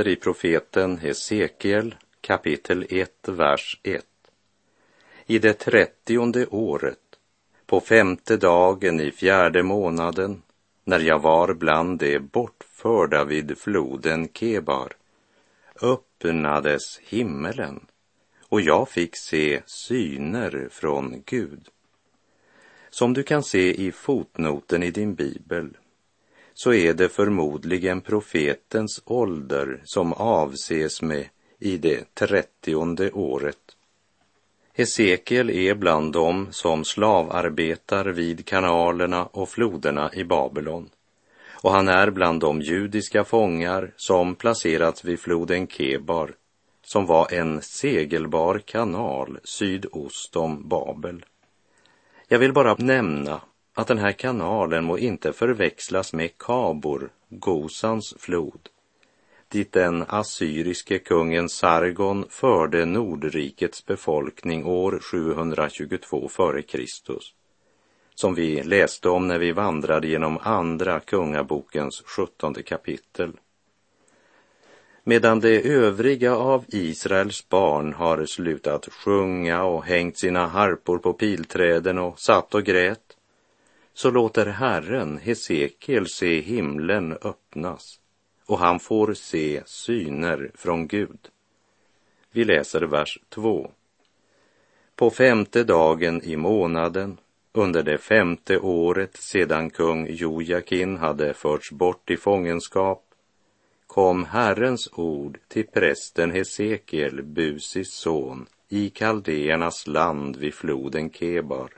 Läser 0.05 0.11
i 0.11 0.15
profeten 0.15 0.97
Hesekiel 0.97 1.95
kapitel 2.21 2.85
1, 2.89 3.27
vers 3.27 3.79
1. 3.83 4.05
I 5.27 5.39
det 5.39 5.53
trettionde 5.53 6.45
året, 6.47 7.19
på 7.65 7.79
femte 7.79 8.37
dagen 8.37 8.99
i 8.99 9.11
fjärde 9.11 9.63
månaden, 9.63 10.41
när 10.85 10.99
jag 10.99 11.19
var 11.19 11.53
bland 11.53 11.99
de 11.99 12.19
bortförda 12.19 13.25
vid 13.25 13.57
floden 13.57 14.27
Kebar, 14.33 14.93
öppnades 15.81 16.99
himmelen 16.99 17.85
och 18.49 18.61
jag 18.61 18.89
fick 18.89 19.17
se 19.17 19.61
syner 19.65 20.67
från 20.71 21.23
Gud. 21.25 21.69
Som 22.89 23.13
du 23.13 23.23
kan 23.23 23.43
se 23.43 23.73
i 23.73 23.91
fotnoten 23.91 24.83
i 24.83 24.91
din 24.91 25.15
bibel 25.15 25.77
så 26.57 26.73
är 26.73 26.93
det 26.93 27.09
förmodligen 27.09 28.01
profetens 28.01 29.01
ålder 29.05 29.81
som 29.83 30.13
avses 30.13 31.01
med 31.01 31.25
i 31.59 31.77
det 31.77 32.13
trettionde 32.13 33.11
året. 33.11 33.57
Hesekiel 34.73 35.49
är 35.49 35.75
bland 35.75 36.13
dem 36.13 36.47
som 36.51 36.85
slavarbetar 36.85 38.05
vid 38.05 38.45
kanalerna 38.45 39.25
och 39.25 39.49
floderna 39.49 40.13
i 40.13 40.23
Babylon 40.23 40.89
och 41.65 41.71
han 41.71 41.87
är 41.87 42.09
bland 42.09 42.39
de 42.39 42.61
judiska 42.61 43.23
fångar 43.23 43.93
som 43.95 44.35
placerats 44.35 45.05
vid 45.05 45.19
floden 45.19 45.67
Kebar 45.67 46.31
som 46.83 47.05
var 47.05 47.33
en 47.33 47.61
segelbar 47.61 48.59
kanal 48.59 49.39
sydost 49.43 50.35
om 50.35 50.69
Babel. 50.69 51.25
Jag 52.27 52.39
vill 52.39 52.53
bara 52.53 52.75
nämna 52.75 53.41
att 53.75 53.87
den 53.87 53.97
här 53.97 54.11
kanalen 54.11 54.83
må 54.83 54.97
inte 54.97 55.33
förväxlas 55.33 56.13
med 56.13 56.37
Kabor, 56.37 57.09
Gosans 57.29 58.13
flod, 58.19 58.69
dit 59.47 59.71
den 59.71 60.05
assyriske 60.07 60.99
kungen 60.99 61.49
Sargon 61.49 62.25
förde 62.29 62.85
Nordrikets 62.85 63.85
befolkning 63.85 64.65
år 64.65 64.99
722 64.99 66.25
f.Kr. 66.25 66.85
som 68.15 68.35
vi 68.35 68.63
läste 68.63 69.09
om 69.09 69.27
när 69.27 69.39
vi 69.39 69.51
vandrade 69.51 70.07
genom 70.07 70.39
Andra 70.41 70.99
Kungabokens 70.99 72.03
sjuttonde 72.05 72.63
kapitel. 72.63 73.31
Medan 75.03 75.39
de 75.39 75.61
övriga 75.61 76.35
av 76.35 76.65
Israels 76.67 77.49
barn 77.49 77.93
har 77.93 78.25
slutat 78.25 78.87
sjunga 78.91 79.63
och 79.63 79.85
hängt 79.85 80.17
sina 80.17 80.47
harpor 80.47 80.97
på 80.97 81.13
pilträden 81.13 81.97
och 81.97 82.19
satt 82.19 82.55
och 82.55 82.63
grät 82.63 83.04
så 83.95 84.11
låter 84.11 84.45
Herren 84.45 85.17
Hesekiel 85.17 86.07
se 86.07 86.41
himlen 86.41 87.17
öppnas 87.21 87.99
och 88.45 88.59
han 88.59 88.79
får 88.79 89.13
se 89.13 89.61
syner 89.65 90.51
från 90.53 90.87
Gud. 90.87 91.19
Vi 92.31 92.43
läser 92.43 92.81
vers 92.81 93.19
2. 93.29 93.71
På 94.95 95.09
femte 95.09 95.63
dagen 95.63 96.21
i 96.23 96.35
månaden, 96.35 97.17
under 97.51 97.83
det 97.83 97.97
femte 97.97 98.59
året 98.59 99.17
sedan 99.17 99.69
kung 99.69 100.07
Jojakin 100.09 100.97
hade 100.97 101.33
förts 101.33 101.71
bort 101.71 102.09
i 102.09 102.17
fångenskap, 102.17 103.03
kom 103.87 104.25
Herrens 104.25 104.89
ord 104.93 105.39
till 105.47 105.67
prästen 105.67 106.31
Hesekiel, 106.31 107.23
Busis 107.23 107.93
son, 107.93 108.47
i 108.69 108.89
Kaldéernas 108.89 109.87
land 109.87 110.35
vid 110.35 110.53
floden 110.53 111.09
Kebar 111.09 111.69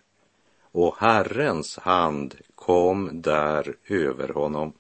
och 0.78 0.96
Herrens 1.00 1.78
hand 1.78 2.36
kom 2.56 3.22
där 3.22 3.76
över 3.88 4.30
honom. 4.30 4.74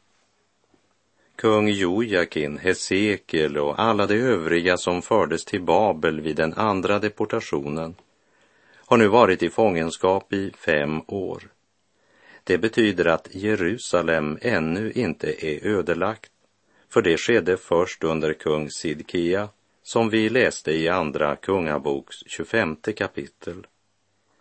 Kung 1.36 1.69
Jojakin, 1.69 2.57
Hesekiel 2.57 3.57
och 3.57 3.79
alla 3.79 4.07
de 4.07 4.15
övriga 4.15 4.77
som 4.77 5.01
fördes 5.01 5.45
till 5.45 5.62
Babel 5.62 6.21
vid 6.21 6.36
den 6.36 6.53
andra 6.53 6.99
deportationen 6.99 7.95
har 8.75 8.97
nu 8.97 9.07
varit 9.07 9.43
i 9.43 9.49
fångenskap 9.49 10.33
i 10.33 10.51
fem 10.57 11.01
år. 11.07 11.43
Det 12.43 12.57
betyder 12.57 13.05
att 13.05 13.36
Jerusalem 13.36 14.38
ännu 14.41 14.91
inte 14.91 15.45
är 15.45 15.67
ödelagt, 15.67 16.31
för 16.89 17.01
det 17.01 17.17
skedde 17.17 17.57
först 17.57 18.03
under 18.03 18.33
kung 18.33 18.69
Sidkia, 18.69 19.49
som 19.83 20.10
vi 20.10 20.29
läste 20.29 20.71
i 20.71 20.89
Andra 20.89 21.36
Kungaboks 21.36 22.15
25 22.25 22.75
kapitel. 22.95 23.67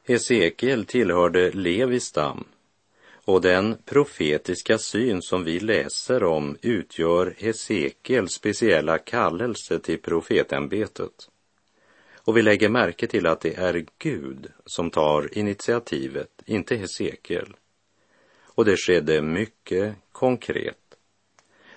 Hesekiel 0.09 0.85
tillhörde 0.85 1.51
Levis 1.51 2.05
stam 2.05 2.45
och 3.25 3.41
den 3.41 3.77
profetiska 3.85 4.79
syn 4.79 5.23
som 5.23 5.45
vi 5.45 5.61
läser 5.61 6.25
om 6.25 6.57
utgör 6.63 7.35
Hesekiels 7.39 8.33
speciella 8.33 8.99
kallelse 8.99 9.79
till 9.79 9.99
profetämbetet. 9.99 11.31
Och 12.15 12.37
vi 12.37 12.43
lägger 12.43 12.69
märke 12.69 13.07
till 13.07 13.27
att 13.27 13.41
det 13.41 13.55
är 13.55 13.87
Gud 13.99 14.53
som 14.67 14.91
tar 14.91 15.39
initiativet, 15.39 16.43
inte 16.45 16.77
Hesekiel. 16.77 17.57
Och 18.43 18.65
det 18.65 18.77
skedde 18.77 19.23
mycket 19.23 19.95
konkret. 20.13 20.97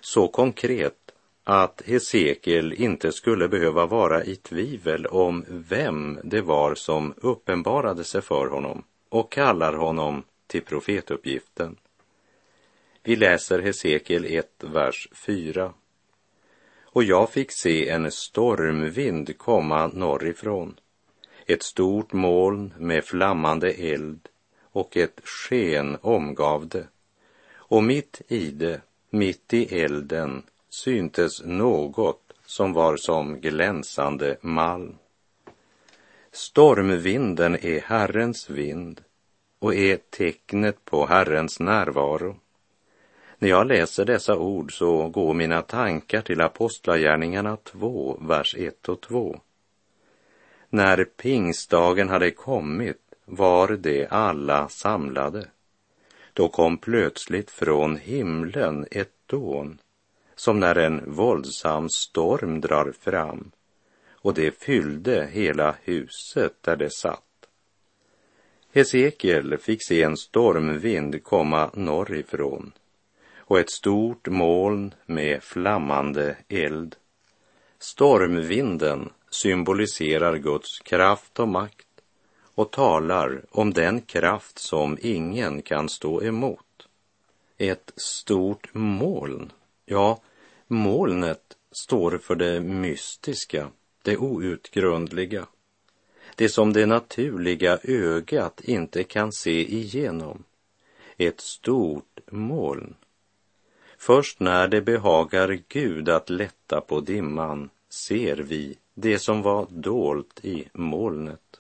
Så 0.02 0.28
konkret 0.28 1.09
att 1.52 1.82
Hesekiel 1.86 2.74
inte 2.74 3.12
skulle 3.12 3.48
behöva 3.48 3.86
vara 3.86 4.24
i 4.24 4.36
tvivel 4.36 5.06
om 5.06 5.46
vem 5.48 6.20
det 6.24 6.42
var 6.42 6.76
som 6.76 7.14
uppenbarade 7.18 8.04
sig 8.04 8.22
för 8.22 8.48
honom 8.48 8.84
och 9.10 9.32
kallar 9.32 9.74
honom 9.74 10.24
till 10.48 10.62
profetuppgiften. 10.62 11.76
Vi 13.04 13.16
läser 13.16 13.60
Hesekiel 13.60 14.26
1, 14.26 14.64
vers 14.64 15.10
4. 15.26 15.74
Och 16.84 17.04
jag 17.04 17.30
fick 17.30 17.52
se 17.52 17.90
en 17.90 18.12
stormvind 18.12 19.38
komma 19.38 19.88
norrifrån, 19.88 20.80
ett 21.46 21.64
stort 21.64 22.14
moln 22.14 22.74
med 22.78 23.06
flammande 23.06 23.72
eld 23.72 24.28
och 24.62 24.98
ett 24.98 25.22
sken 25.24 25.98
omgav 26.02 26.68
det. 26.68 26.88
Och 27.52 27.84
mitt 27.84 28.22
i 28.28 28.52
det, 28.52 28.82
mitt 29.10 29.54
i 29.54 29.82
elden, 29.82 30.44
syntes 30.70 31.44
något 31.44 32.34
som 32.46 32.74
var 32.74 32.98
som 32.98 33.40
glänsande 33.42 34.38
malm. 34.42 34.96
Stormvinden 36.32 37.56
är 37.56 37.82
Herrens 37.82 38.50
vind 38.50 39.02
och 39.60 39.76
är 39.76 39.98
tecknet 39.98 40.86
på 40.86 41.06
Herrens 41.06 41.60
närvaro. 41.60 42.36
När 43.38 43.50
jag 43.50 43.68
läser 43.68 44.06
dessa 44.06 44.38
ord 44.38 44.78
så 44.78 45.08
går 45.08 45.34
mina 45.34 45.62
tankar 45.62 46.22
till 46.22 46.42
Apostlagärningarna 46.42 47.58
2, 47.58 48.18
vers 48.22 48.56
1 48.58 48.90
och 48.90 49.02
2. 49.02 49.40
När 50.70 51.04
pingstdagen 51.04 52.10
hade 52.10 52.32
kommit 52.32 53.02
var 53.26 53.78
de 53.78 54.08
alla 54.10 54.70
samlade. 54.70 55.48
Då 56.34 56.50
kom 56.50 56.78
plötsligt 56.78 57.52
från 57.52 57.98
himlen 57.98 58.86
ett 58.92 59.14
dån, 59.26 59.80
som 60.40 60.60
när 60.60 60.78
en 60.78 61.14
våldsam 61.14 61.90
storm 61.90 62.62
drar 62.62 62.94
fram, 63.00 63.52
och 64.12 64.34
det 64.34 64.52
fyllde 64.64 65.30
hela 65.32 65.76
huset 65.84 66.54
där 66.62 66.76
det 66.76 66.94
satt. 66.94 67.24
Hesekiel 68.74 69.58
fick 69.58 69.88
se 69.88 70.04
en 70.04 70.18
stormvind 70.18 71.24
komma 71.24 71.72
norrifrån 71.74 72.72
och 73.38 73.60
ett 73.60 73.72
stort 73.72 74.28
moln 74.28 74.94
med 75.06 75.44
flammande 75.44 76.38
eld. 76.48 76.96
Stormvinden 77.80 79.10
symboliserar 79.30 80.38
Guds 80.38 80.80
kraft 80.80 81.40
och 81.40 81.48
makt 81.48 81.88
och 82.42 82.72
talar 82.72 83.42
om 83.52 83.74
den 83.74 84.02
kraft 84.02 84.60
som 84.60 84.98
ingen 85.02 85.62
kan 85.62 85.90
stå 85.90 86.24
emot. 86.24 86.88
Ett 87.58 87.94
stort 87.96 88.74
moln, 88.74 89.52
ja, 89.86 90.20
molnet 90.70 91.58
står 91.72 92.18
för 92.18 92.36
det 92.36 92.60
mystiska, 92.60 93.70
det 94.04 94.18
outgrundliga 94.18 95.48
det 96.40 96.50
som 96.50 96.74
det 96.74 96.86
naturliga 96.86 97.80
ögat 97.84 98.62
inte 98.62 99.04
kan 99.04 99.32
se 99.32 99.76
igenom. 99.76 100.44
Ett 101.18 101.42
stort 101.42 102.20
moln. 102.32 102.96
Först 103.98 104.40
när 104.40 104.68
det 104.68 104.82
behagar 104.82 105.60
Gud 105.68 106.10
att 106.10 106.30
lätta 106.30 106.82
på 106.82 107.00
dimman 107.00 107.70
ser 107.90 108.36
vi 108.36 108.78
det 108.94 109.20
som 109.20 109.42
var 109.42 109.68
dolt 109.70 110.40
i 110.46 110.68
molnet. 110.74 111.60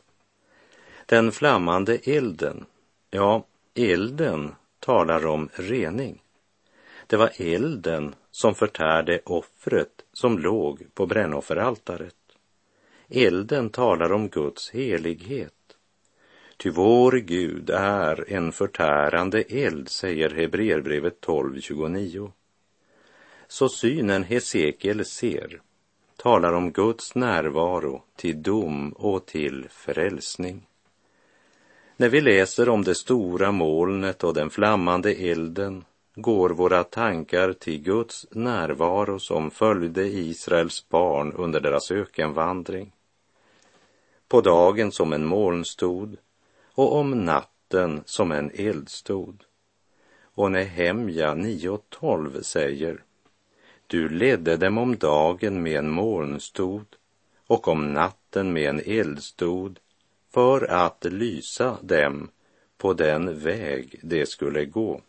Den 1.05 1.31
flammande 1.31 1.95
elden, 1.95 2.65
ja, 3.11 3.45
elden 3.73 4.55
talar 4.79 5.25
om 5.25 5.49
rening. 5.53 6.21
Det 7.07 7.17
var 7.17 7.31
elden 7.37 8.15
som 8.41 8.55
förtärde 8.55 9.21
offret 9.25 10.05
som 10.13 10.39
låg 10.39 10.87
på 10.93 11.05
brännofferaltaret. 11.05 12.15
Elden 13.09 13.69
talar 13.69 14.11
om 14.11 14.29
Guds 14.29 14.71
helighet. 14.71 15.53
Ty 16.57 16.69
vår 16.69 17.11
Gud 17.11 17.69
är 17.69 18.33
en 18.33 18.51
förtärande 18.51 19.41
eld, 19.41 19.89
säger 19.89 20.29
Hebreerbrevet 20.29 21.21
12.29. 21.21 22.31
Så 23.47 23.69
synen 23.69 24.23
Hesekiel 24.23 25.05
ser 25.05 25.61
talar 26.17 26.53
om 26.53 26.71
Guds 26.71 27.15
närvaro 27.15 28.03
till 28.15 28.43
dom 28.43 28.91
och 28.91 29.25
till 29.25 29.67
frälsning. 29.69 30.67
När 31.97 32.09
vi 32.09 32.21
läser 32.21 32.69
om 32.69 32.83
det 32.83 32.95
stora 32.95 33.51
molnet 33.51 34.23
och 34.23 34.33
den 34.33 34.49
flammande 34.49 35.13
elden 35.13 35.85
går 36.15 36.49
våra 36.49 36.83
tankar 36.83 37.53
till 37.53 37.81
Guds 37.81 38.27
närvaro 38.31 39.19
som 39.19 39.51
följde 39.51 40.07
Israels 40.07 40.89
barn 40.89 41.33
under 41.33 41.59
deras 41.59 41.91
ökenvandring 41.91 42.91
på 44.29 44.41
dagen 44.41 44.91
som 44.91 45.13
en 45.13 45.25
molnstod 45.25 46.17
och 46.73 46.95
om 46.95 47.25
natten 47.25 48.01
som 48.05 48.31
en 48.31 48.51
eldstod. 48.53 49.43
Och 50.21 50.51
Nehemja 50.51 51.33
9.12 51.33 52.41
säger 52.41 53.03
Du 53.87 54.09
ledde 54.09 54.57
dem 54.57 54.77
om 54.77 54.97
dagen 54.97 55.63
med 55.63 55.79
en 55.79 55.89
molnstod 55.89 56.85
och 57.47 57.67
om 57.67 57.93
natten 57.93 58.53
med 58.53 58.69
en 58.69 58.81
eldstod 58.85 59.79
för 60.33 60.71
att 60.71 61.05
lysa 61.05 61.77
dem 61.81 62.29
på 62.77 62.93
den 62.93 63.39
väg 63.39 63.99
de 64.03 64.25
skulle 64.25 64.65
gå. 64.65 65.01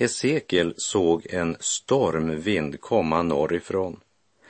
Hesekiel 0.00 0.74
såg 0.76 1.26
en 1.30 1.56
stormvind 1.60 2.80
komma 2.80 3.22
norrifrån, 3.22 4.00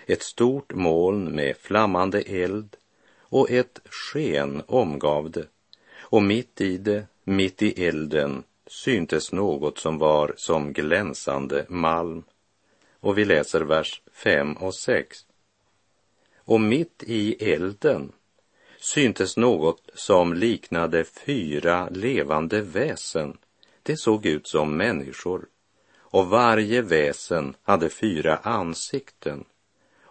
ett 0.07 0.23
stort 0.23 0.75
moln 0.75 1.25
med 1.25 1.57
flammande 1.57 2.21
eld 2.21 2.77
och 3.19 3.51
ett 3.51 3.81
sken 3.91 4.63
omgav 4.67 5.31
det, 5.31 5.47
och 5.99 6.23
mitt 6.23 6.61
i 6.61 6.77
det, 6.77 7.07
mitt 7.25 7.63
i 7.63 7.85
elden, 7.87 8.43
syntes 8.67 9.33
något 9.33 9.79
som 9.79 9.99
var 9.99 10.35
som 10.37 10.73
glänsande 10.73 11.67
malm. 11.69 12.23
Och 13.01 13.19
vi 13.19 13.25
läser 13.25 13.61
vers 13.61 14.03
5 14.13 14.53
och 14.53 14.75
6. 14.75 15.19
Och 16.37 16.61
mitt 16.61 17.03
i 17.07 17.53
elden 17.53 18.13
syntes 18.81 19.37
något 19.37 19.91
som 19.95 20.35
liknade 20.35 21.05
fyra 21.05 21.89
levande 21.89 22.61
väsen. 22.61 23.37
Det 23.83 23.97
såg 23.97 24.27
ut 24.27 24.47
som 24.47 24.77
människor, 24.77 25.47
och 25.99 26.27
varje 26.27 26.83
väsen 26.83 27.55
hade 27.63 27.89
fyra 27.89 28.37
ansikten 28.37 29.45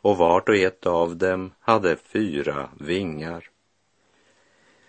och 0.02 0.18
vart 0.18 0.50
och 0.50 0.56
ett 0.56 0.86
av 0.86 1.18
dem 1.18 1.52
hade 1.60 1.96
fyra 1.96 2.70
vingar. 2.80 3.50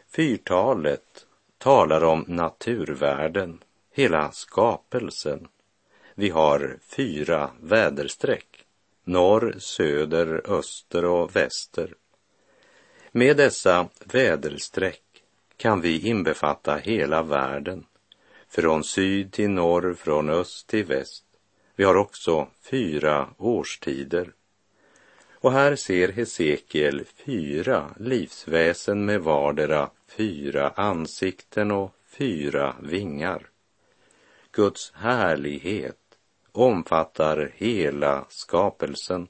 Fyrtalet 0.09 1.27
talar 1.59 2.05
om 2.05 2.25
naturvärlden, 2.29 3.63
hela 3.93 4.33
skapelsen. 4.33 5.49
Vi 6.15 6.29
har 6.29 6.79
fyra 6.83 7.51
väderstreck, 7.61 8.65
norr, 9.05 9.55
söder, 9.59 10.51
öster 10.51 11.05
och 11.05 11.37
väster. 11.37 11.95
Med 13.13 13.37
dessa 13.37 13.89
väderstreck 14.05 15.03
kan 15.57 15.81
vi 15.81 16.09
inbefatta 16.09 16.77
hela 16.77 17.23
världen, 17.23 17.87
från 18.51 18.85
syd 18.85 19.33
till 19.33 19.51
norr, 19.51 19.95
från 19.95 20.31
öst 20.31 20.67
till 20.67 20.85
väst. 20.85 21.25
Vi 21.77 21.85
har 21.85 21.95
också 21.95 22.49
fyra 22.63 23.29
årstider. 23.39 24.33
Och 25.35 25.53
här 25.53 25.77
ser 25.77 26.13
Hesekiel 26.13 27.05
fyra 27.27 27.95
livsväsen 27.99 29.05
med 29.05 29.21
vardera 29.21 29.91
fyra 30.09 30.69
ansikten 30.69 31.71
och 31.71 31.95
fyra 32.09 32.77
vingar. 32.83 33.47
Guds 34.53 34.93
härlighet 34.95 35.97
omfattar 36.53 37.53
hela 37.55 38.25
skapelsen. 38.29 39.29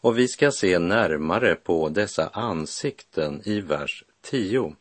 Och 0.00 0.18
vi 0.18 0.28
ska 0.28 0.50
se 0.50 0.78
närmare 0.78 1.54
på 1.54 1.88
dessa 1.88 2.28
ansikten 2.28 3.42
i 3.44 3.60
vers 3.60 4.04
10. 4.20 4.74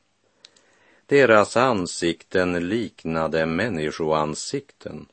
Deras 1.10 1.58
ansikten 1.58 2.70
liknade 2.70 3.46
människoansikten 3.46 5.06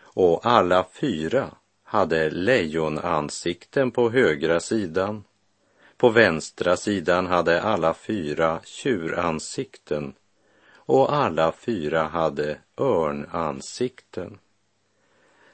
och 0.00 0.46
alla 0.46 0.86
fyra 0.92 1.50
hade 1.82 2.30
lejonansikten 2.30 3.90
på 3.90 4.10
högra 4.10 4.60
sidan. 4.60 5.24
På 5.96 6.08
vänstra 6.08 6.76
sidan 6.76 7.26
hade 7.26 7.62
alla 7.62 7.94
fyra 7.94 8.60
tjuransikten 8.64 10.14
och 10.74 11.14
alla 11.14 11.52
fyra 11.52 12.02
hade 12.02 12.58
örnansikten. 12.76 14.38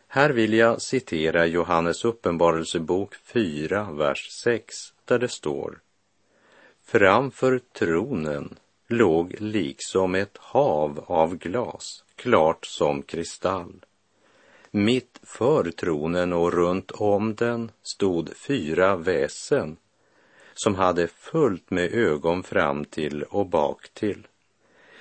Här 0.08 0.30
vill 0.30 0.54
jag 0.54 0.82
citera 0.82 1.46
Johannes 1.46 2.04
uppenbarelsebok 2.04 3.14
4, 3.14 3.90
vers 3.92 4.28
6, 4.30 4.76
där 5.04 5.18
det 5.18 5.28
står 5.28 5.80
Framför 6.84 7.60
tronen 7.72 8.56
låg 8.92 9.34
liksom 9.38 10.14
ett 10.14 10.36
hav 10.38 11.04
av 11.06 11.36
glas, 11.36 12.04
klart 12.16 12.66
som 12.66 13.02
kristall. 13.02 13.84
Mitt 14.70 15.20
för 15.22 15.70
tronen 15.70 16.32
och 16.32 16.52
runt 16.52 16.90
om 16.90 17.34
den 17.34 17.70
stod 17.82 18.36
fyra 18.36 18.96
väsen 18.96 19.76
som 20.54 20.74
hade 20.74 21.06
fullt 21.06 21.70
med 21.70 21.94
ögon 21.94 22.42
fram 22.42 22.84
till 22.84 23.22
och 23.22 23.46
bak 23.46 23.88
till. 23.94 24.26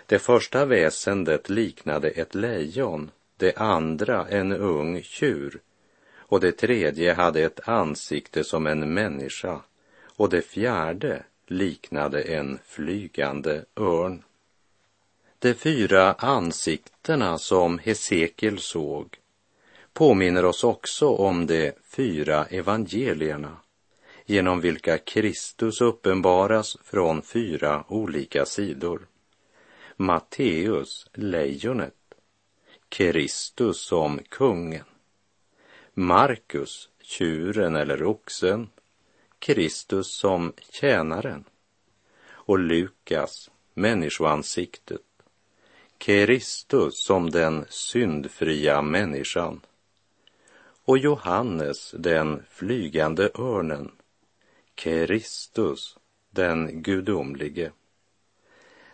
Det 0.05 0.19
första 0.19 0.65
väsendet 0.65 1.49
liknade 1.49 2.09
ett 2.09 2.35
lejon, 2.35 3.11
det 3.37 3.57
andra 3.57 4.27
en 4.27 4.51
ung 4.51 5.01
tjur 5.03 5.59
och 6.15 6.39
det 6.39 6.51
tredje 6.51 7.13
hade 7.13 7.41
ett 7.41 7.69
ansikte 7.69 8.43
som 8.43 8.67
en 8.67 8.93
människa 8.93 9.61
och 10.17 10.29
det 10.29 10.41
fjärde 10.41 11.23
liknade 11.49 12.21
en 12.21 12.59
flygande 12.65 13.65
örn. 13.75 14.23
De 15.39 15.53
fyra 15.53 16.13
ansiktena 16.13 17.37
som 17.37 17.79
Hesekiel 17.79 18.59
såg 18.59 19.19
påminner 19.93 20.45
oss 20.45 20.63
också 20.63 21.07
om 21.07 21.47
de 21.47 21.71
fyra 21.83 22.45
evangelierna 22.45 23.57
genom 24.25 24.61
vilka 24.61 24.97
Kristus 24.97 25.81
uppenbaras 25.81 26.77
från 26.83 27.21
fyra 27.21 27.83
olika 27.87 28.45
sidor. 28.45 29.07
Matteus, 29.95 31.07
lejonet, 31.13 31.93
Kristus 32.89 33.81
som 33.81 34.19
kungen, 34.29 34.83
Markus, 35.93 36.89
tjuren 37.01 37.75
eller 37.75 38.03
oxen, 38.03 38.69
Kristus 39.39 40.07
som 40.07 40.53
tjänaren 40.71 41.43
och 42.29 42.59
Lukas, 42.59 43.49
människoansiktet, 43.73 45.01
Kristus 45.97 47.03
som 47.03 47.29
den 47.29 47.65
syndfria 47.69 48.81
människan 48.81 49.61
och 50.85 50.97
Johannes, 50.97 51.95
den 51.97 52.43
flygande 52.49 53.31
örnen, 53.35 53.91
Kristus, 54.75 55.97
den 56.29 56.81
gudomlige. 56.81 57.71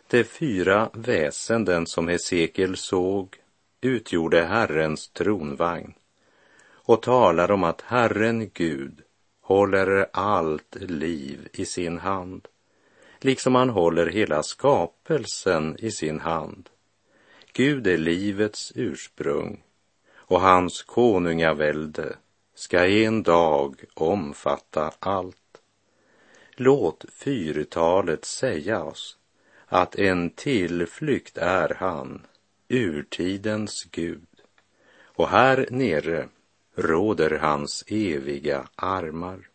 De 0.07 0.23
fyra 0.23 0.89
väsenden 0.93 1.87
som 1.87 2.07
Hesekiel 2.07 2.77
såg 2.77 3.37
utgjorde 3.81 4.43
Herrens 4.43 5.09
tronvagn 5.09 5.93
och 6.67 7.01
talar 7.01 7.51
om 7.51 7.63
att 7.63 7.81
Herren 7.81 8.49
Gud 8.53 9.04
håller 9.45 10.05
allt 10.13 10.75
liv 10.75 11.47
i 11.53 11.65
sin 11.65 11.97
hand, 11.97 12.47
liksom 13.19 13.55
han 13.55 13.69
håller 13.69 14.07
hela 14.07 14.43
skapelsen 14.43 15.75
i 15.79 15.91
sin 15.91 16.19
hand. 16.19 16.69
Gud 17.53 17.87
är 17.87 17.97
livets 17.97 18.71
ursprung 18.75 19.63
och 20.15 20.41
hans 20.41 20.83
konungavälde 20.83 22.15
ska 22.55 22.87
en 22.87 23.23
dag 23.23 23.83
omfatta 23.93 24.91
allt. 24.99 25.61
Låt 26.55 27.05
fyrtalet 27.11 28.25
säga 28.25 28.83
oss 28.83 29.17
att 29.65 29.95
en 29.95 30.29
tillflykt 30.29 31.37
är 31.37 31.75
han, 31.79 32.21
urtidens 32.67 33.83
Gud, 33.91 34.27
och 35.03 35.29
här 35.29 35.67
nere 35.71 36.27
råder 36.75 37.37
hans 37.37 37.83
eviga 37.87 38.67
armar. 38.75 39.49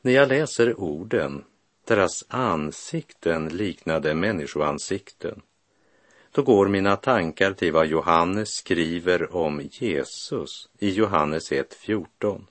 När 0.00 0.12
jag 0.12 0.28
läser 0.28 0.80
orden, 0.80 1.44
deras 1.84 2.24
ansikten 2.28 3.48
liknade 3.48 4.14
människoansikten, 4.14 5.42
då 6.30 6.42
går 6.42 6.68
mina 6.68 6.96
tankar 6.96 7.52
till 7.52 7.72
vad 7.72 7.86
Johannes 7.86 8.54
skriver 8.54 9.36
om 9.36 9.68
Jesus 9.72 10.68
i 10.78 10.90
Johannes 10.90 11.52
1.14. 11.52 12.44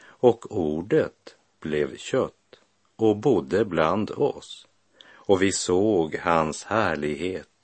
Och 0.00 0.56
ordet 0.56 1.36
blev 1.60 1.96
kött 1.96 2.60
och 2.96 3.16
bodde 3.16 3.64
bland 3.64 4.10
oss 4.10 4.68
och 5.28 5.42
vi 5.42 5.52
såg 5.52 6.16
hans 6.16 6.64
härlighet, 6.64 7.57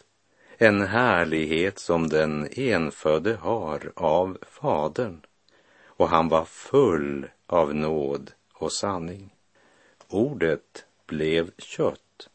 en 0.58 0.80
härlighet 0.80 1.78
som 1.78 2.08
den 2.08 2.48
enfödde 2.52 3.34
har 3.34 3.92
av 3.94 4.38
Fadern 4.42 5.20
och 5.86 6.08
han 6.08 6.28
var 6.28 6.44
full 6.44 7.26
av 7.46 7.74
nåd 7.74 8.32
och 8.52 8.72
sanning. 8.72 9.34
Ordet 10.08 10.86
blev 11.06 11.50
kött. 11.58 12.28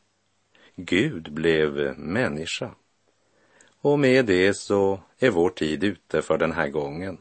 Gud 0.76 1.34
blev 1.34 2.00
människa. 2.00 2.72
Och 3.82 4.00
med 4.00 4.26
det 4.26 4.54
så 4.54 5.00
är 5.20 5.30
vår 5.30 5.50
tid 5.50 5.84
ute 5.84 6.22
för 6.22 6.38
den 6.38 6.52
här 6.52 6.70
gången. 6.70 7.18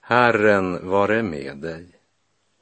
Herren 0.00 0.88
vare 0.88 1.22
med 1.22 1.56
dig. 1.56 1.86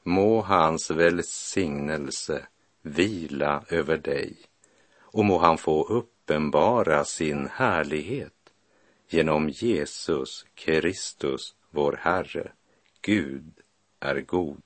Må 0.03 0.41
hans 0.41 0.91
välsignelse 0.91 2.47
vila 2.83 3.65
över 3.69 3.97
dig 3.97 4.37
och 4.99 5.25
må 5.25 5.39
han 5.39 5.59
få 5.59 5.83
uppenbara 6.27 7.05
sin 7.05 7.49
härlighet 7.53 8.33
genom 9.09 9.49
Jesus 9.49 10.45
Kristus, 10.55 11.55
vår 11.71 12.01
Herre. 12.03 12.53
Gud 13.03 13.53
är 14.01 14.21
god. 14.21 14.61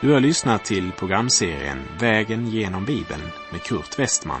Du 0.00 0.12
har 0.12 0.20
lyssnat 0.20 0.64
till 0.64 0.92
programserien 0.92 1.78
Vägen 2.00 2.46
genom 2.46 2.84
Bibeln 2.84 3.22
med 3.52 3.62
Kurt 3.62 3.98
Westman 3.98 4.40